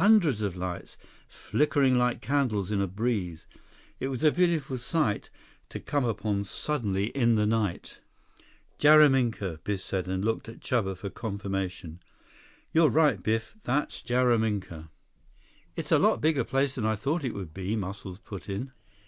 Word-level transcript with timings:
Hundreds 0.00 0.42
of 0.42 0.56
lights, 0.56 0.96
flickering 1.28 1.96
like 1.96 2.20
candles 2.20 2.72
in 2.72 2.80
a 2.80 2.88
breeze. 2.88 3.46
It 4.00 4.08
was 4.08 4.24
a 4.24 4.32
beautiful 4.32 4.78
sight 4.78 5.30
to 5.68 5.78
come 5.78 6.04
upon 6.04 6.42
suddenly 6.42 7.10
in 7.10 7.36
the 7.36 7.46
night. 7.46 8.00
"Jaraminka," 8.80 9.60
Biff 9.62 9.80
said, 9.80 10.08
and 10.08 10.24
looked 10.24 10.48
at 10.48 10.58
Chuba 10.58 10.96
for 10.96 11.08
confirmation. 11.08 12.00
"You 12.72 12.88
right, 12.88 13.22
Biff. 13.22 13.54
That 13.62 13.90
Jaraminka." 13.90 14.90
136 14.90 14.90
"It's 15.76 15.92
a 15.92 16.00
lot 16.00 16.20
bigger 16.20 16.42
place 16.42 16.74
than 16.74 16.84
I 16.84 16.96
thought 16.96 17.22
it 17.22 17.32
would 17.32 17.54
be," 17.54 17.76
Muscles 17.76 18.18
put 18.18 18.48
in. 18.48 18.72